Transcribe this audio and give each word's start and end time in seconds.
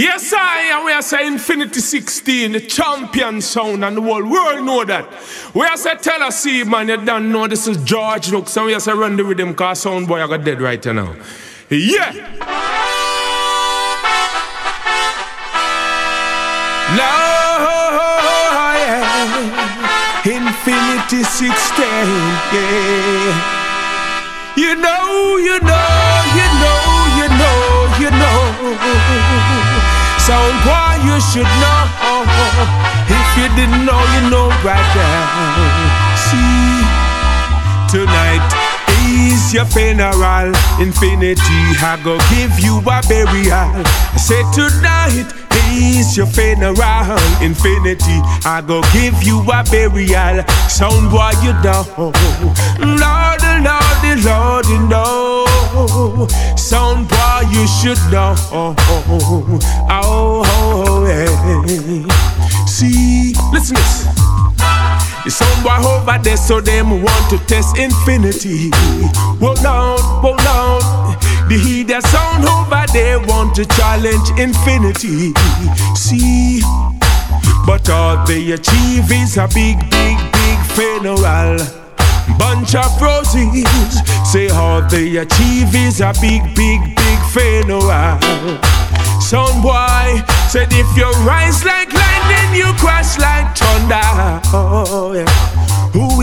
Yes, 0.00 0.32
I 0.32 0.76
and 0.76 0.86
we 0.86 0.92
are 0.92 1.02
saying 1.02 1.34
Infinity 1.34 1.80
16, 1.80 2.52
the 2.52 2.60
champion 2.60 3.42
sound, 3.42 3.84
and 3.84 3.98
the 3.98 4.00
whole 4.00 4.26
world 4.26 4.64
know 4.64 4.82
that. 4.82 5.06
We 5.52 5.66
are 5.66 5.76
say 5.76 5.94
tell 5.96 6.22
us, 6.22 6.40
see, 6.40 6.64
man, 6.64 6.88
you 6.88 7.04
don't 7.04 7.30
know 7.30 7.46
this 7.46 7.66
is 7.66 7.76
George 7.84 8.32
Nooks, 8.32 8.56
and 8.56 8.64
we 8.64 8.72
are 8.72 8.80
say 8.80 8.92
run 8.92 9.16
the 9.16 9.24
rhythm, 9.24 9.54
cause 9.54 9.82
sound 9.82 10.08
boy 10.08 10.22
I 10.22 10.26
got 10.26 10.42
dead 10.42 10.62
right 10.62 10.82
now. 10.86 11.14
Yeah! 11.68 12.12
No, 16.96 17.12
yeah. 18.80 19.28
Infinity 20.24 21.24
16, 21.24 21.84
yeah. 22.56 23.36
You 24.56 24.76
know, 24.76 25.36
you 25.36 25.60
know, 25.60 26.09
Sound 30.30 30.62
boy, 30.62 30.94
you 31.10 31.18
should 31.18 31.50
know. 31.58 32.22
If 33.10 33.28
you 33.34 33.48
didn't 33.58 33.82
know, 33.84 33.98
you 34.14 34.30
know 34.30 34.46
right 34.62 34.90
now. 34.94 35.26
See, 36.30 36.86
tonight 37.90 38.46
is 39.10 39.52
your 39.52 39.64
funeral. 39.64 40.54
Infinity, 40.78 41.60
I 41.82 41.98
go 42.04 42.16
give 42.30 42.60
you 42.60 42.78
a 42.78 43.02
burial. 43.10 43.82
I 43.82 44.16
say 44.18 44.42
tonight 44.54 45.26
is 45.74 46.16
your 46.16 46.26
funeral. 46.26 47.18
Infinity, 47.42 48.22
I 48.46 48.62
go 48.64 48.82
give 48.92 49.20
you 49.24 49.42
a 49.50 49.64
burial. 49.64 50.46
Sound 50.68 51.10
boy, 51.10 51.32
you 51.42 51.54
know. 51.64 51.82
Lord, 52.78 53.42
Lord, 53.66 54.24
Lord, 54.24 54.66
you 54.66 54.78
know. 54.86 56.28
Sound 56.56 57.08
you 57.42 57.66
should 57.66 57.98
know. 58.10 58.34
Oh 58.52 58.74
oh, 58.78 59.04
oh, 59.08 59.58
oh, 59.90 60.42
oh, 60.46 61.06
yeah. 61.06 62.66
See, 62.66 63.34
listen 63.52 63.76
this. 63.76 64.06
The 65.24 65.30
sound 65.30 65.62
boy 65.62 65.76
over 65.86 66.18
there, 66.22 66.36
so 66.36 66.60
them 66.60 67.02
want 67.02 67.30
to 67.30 67.38
test 67.46 67.76
infinity. 67.76 68.70
Whoa, 69.38 69.54
down, 69.56 69.98
whoa, 70.22 70.36
down. 70.36 70.80
The 71.48 71.58
heat 71.58 71.88
that 71.88 72.04
sound 72.04 72.44
over 72.48 72.86
there 72.92 73.18
want 73.20 73.54
to 73.56 73.66
challenge 73.66 74.30
infinity. 74.40 75.34
See, 75.94 76.62
but 77.66 77.88
all 77.90 78.24
they 78.26 78.52
achieve 78.52 79.12
is 79.12 79.36
a 79.36 79.46
big, 79.48 79.78
big, 79.90 80.16
big 80.32 80.58
funeral. 80.72 81.58
Bunch 82.38 82.74
of 82.74 82.90
roses 83.00 84.00
say 84.30 84.48
all 84.48 84.80
they 84.88 85.16
achieve 85.16 85.74
is 85.74 86.00
a 86.00 86.12
big, 86.20 86.42
big 86.54 86.99
funeral. 87.32 88.18
Sound 89.20 89.62
boy 89.62 90.22
said 90.48 90.72
if 90.72 90.90
you 90.96 91.10
rise 91.22 91.64
like 91.64 91.92
lightning, 91.92 92.54
you 92.54 92.72
crash 92.74 93.18
like 93.18 93.54
thunder. 93.56 94.40
Oh 94.52 95.12
yeah, 95.14 95.96
ooh 95.96 96.20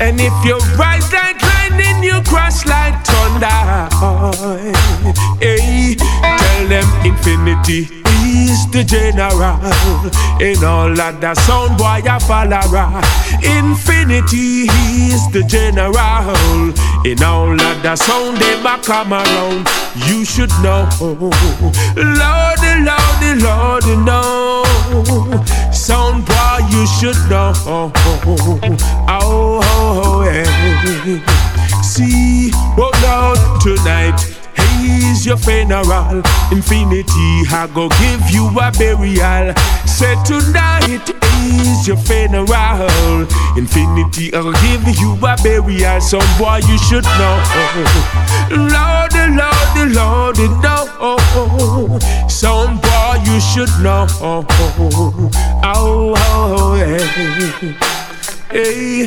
And 0.00 0.20
if 0.20 0.34
you 0.44 0.58
rise 0.76 1.12
like 1.12 1.42
lightning, 1.42 2.02
you 2.02 2.22
crash 2.22 2.64
like 2.66 3.04
thunder. 3.04 3.88
Oh, 4.06 5.36
hey, 5.40 5.96
tell 5.96 6.68
them 6.68 7.06
infinity 7.06 8.03
is 8.34 8.66
the 8.70 8.82
general. 8.84 9.58
In 10.40 10.64
all 10.64 11.00
of 11.00 11.20
the 11.20 11.34
sound 11.34 11.78
boy 11.78 12.02
a 12.04 12.18
follower. 12.20 13.00
Infinity 13.42 14.66
is 15.10 15.22
the 15.30 15.42
general. 15.46 15.94
In 17.04 17.22
all 17.22 17.52
of 17.52 17.82
the 17.82 17.96
sound 17.96 18.36
they 18.38 18.56
a 18.62 18.82
come 18.82 19.12
around. 19.12 19.68
You 20.06 20.24
should 20.24 20.50
know. 20.62 20.88
Lord, 21.00 22.62
Lord, 22.88 23.22
Lord, 23.46 23.86
know. 24.04 24.64
Sound 25.72 26.24
boy, 26.26 26.58
you 26.70 26.86
should 26.86 27.20
know. 27.30 27.52
Oh, 27.66 27.92
oh, 27.94 28.20
oh, 28.26 28.60
oh, 29.08 29.60
oh 29.64 30.24
yeah. 30.24 30.43
Your 35.34 35.42
funeral. 35.42 36.22
Infinity, 36.52 37.42
I 37.50 37.68
go 37.74 37.88
give 37.88 38.30
you 38.30 38.46
a 38.58 38.70
burial. 38.72 39.54
Say 39.86 40.14
tonight 40.24 41.10
is 41.42 41.86
your 41.86 41.96
funeral. 41.96 43.26
Infinity, 43.56 44.32
I'll 44.34 44.52
give 44.62 44.86
you 44.98 45.14
a 45.14 45.36
burial. 45.42 46.00
Some 46.00 46.20
boy 46.38 46.60
you 46.68 46.78
should 46.78 47.04
know. 47.18 47.42
Lord, 48.50 49.14
Lord, 49.34 49.88
Lord, 49.92 50.38
know. 50.62 51.98
Some 52.28 52.78
boy 52.80 53.16
you 53.24 53.40
should 53.40 53.72
know. 53.82 54.06
Oh, 54.20 54.46
oh, 55.64 56.14
oh, 56.16 56.76
yeah. 56.76 56.98
Hey. 58.50 59.06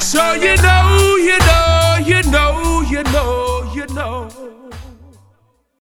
So 0.00 0.32
you 0.32 0.56
know, 0.56 0.99